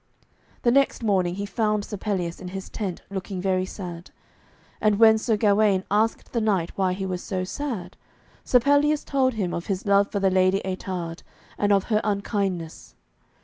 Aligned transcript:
The 0.63 0.71
next 0.71 1.03
morning 1.03 1.35
he 1.35 1.45
found 1.45 1.85
Sir 1.85 1.95
Pelleas 1.95 2.41
in 2.41 2.47
his 2.47 2.69
tent, 2.69 3.03
looking 3.11 3.39
very 3.39 3.65
sad. 3.67 4.09
And 4.81 4.97
when 4.97 5.19
Sir 5.19 5.37
Gawaine 5.37 5.83
asked 5.91 6.31
the 6.33 6.41
knight 6.41 6.71
why 6.75 6.93
he 6.93 7.05
was 7.05 7.21
so 7.21 7.43
sad, 7.43 7.97
Sir 8.43 8.59
Pelleas 8.59 9.03
told 9.05 9.35
him 9.35 9.53
of 9.53 9.67
his 9.67 9.85
love 9.85 10.11
for 10.11 10.19
the 10.19 10.31
Lady 10.31 10.59
Ettarde 10.65 11.21
and 11.55 11.71
of 11.71 11.83
her 11.93 12.01
unkindness. 12.03 12.95